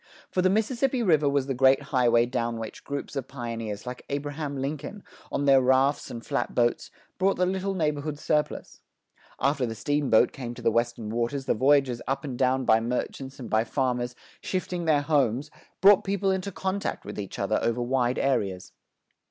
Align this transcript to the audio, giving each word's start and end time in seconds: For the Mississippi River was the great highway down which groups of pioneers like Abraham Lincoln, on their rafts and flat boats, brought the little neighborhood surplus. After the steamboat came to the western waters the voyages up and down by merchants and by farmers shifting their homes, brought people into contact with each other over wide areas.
For 0.31 0.41
the 0.41 0.49
Mississippi 0.49 1.03
River 1.03 1.29
was 1.29 1.45
the 1.45 1.53
great 1.53 1.83
highway 1.93 2.25
down 2.25 2.57
which 2.57 2.83
groups 2.83 3.15
of 3.15 3.27
pioneers 3.27 3.85
like 3.85 4.03
Abraham 4.09 4.59
Lincoln, 4.59 5.03
on 5.31 5.45
their 5.45 5.61
rafts 5.61 6.09
and 6.09 6.25
flat 6.25 6.55
boats, 6.55 6.89
brought 7.19 7.35
the 7.37 7.45
little 7.45 7.75
neighborhood 7.75 8.17
surplus. 8.17 8.81
After 9.39 9.67
the 9.67 9.75
steamboat 9.75 10.31
came 10.31 10.55
to 10.55 10.61
the 10.63 10.71
western 10.71 11.11
waters 11.11 11.45
the 11.45 11.53
voyages 11.53 12.01
up 12.07 12.23
and 12.23 12.35
down 12.35 12.65
by 12.65 12.79
merchants 12.79 13.39
and 13.39 13.47
by 13.47 13.63
farmers 13.63 14.15
shifting 14.41 14.85
their 14.85 15.03
homes, 15.03 15.51
brought 15.81 16.03
people 16.03 16.31
into 16.31 16.51
contact 16.51 17.05
with 17.05 17.19
each 17.19 17.37
other 17.37 17.59
over 17.61 17.79
wide 17.79 18.17
areas. 18.17 18.71